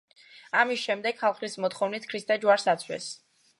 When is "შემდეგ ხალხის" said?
0.85-1.59